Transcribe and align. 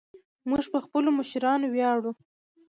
موږ 0.49 0.63
په 0.73 0.79
خپلو 0.85 1.09
مشرانو 1.19 1.65
ویاړو 1.69 2.11